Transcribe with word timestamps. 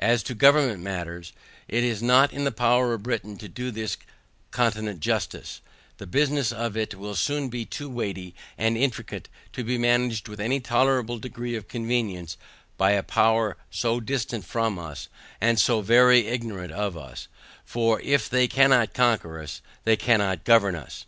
As 0.00 0.22
to 0.24 0.34
government 0.34 0.82
matters, 0.82 1.32
it 1.66 1.82
is 1.82 2.02
not 2.02 2.34
in 2.34 2.44
the 2.44 2.52
power 2.52 2.92
of 2.92 3.02
Britain 3.02 3.38
to 3.38 3.48
do 3.48 3.70
this 3.70 3.96
continent 4.50 5.00
justice: 5.00 5.62
The 5.96 6.06
business 6.06 6.52
of 6.52 6.76
it 6.76 6.96
will 6.96 7.14
soon 7.14 7.48
be 7.48 7.64
too 7.64 7.88
weighty, 7.88 8.34
and 8.58 8.76
intricate, 8.76 9.30
to 9.54 9.64
be 9.64 9.78
managed 9.78 10.28
with 10.28 10.38
any 10.38 10.60
tolerable 10.60 11.18
degree 11.18 11.56
of 11.56 11.66
convenience, 11.66 12.36
by 12.76 12.90
a 12.90 13.02
power, 13.02 13.56
so 13.70 14.00
distant 14.00 14.44
from 14.44 14.78
us, 14.78 15.08
and 15.40 15.58
so 15.58 15.80
very 15.80 16.26
ignorant 16.26 16.72
of 16.72 16.94
us; 16.94 17.28
for 17.64 18.02
if 18.02 18.28
they 18.28 18.46
cannot 18.46 18.92
conquer 18.92 19.40
us, 19.40 19.62
they 19.84 19.96
cannot 19.96 20.44
govern 20.44 20.74
us. 20.74 21.06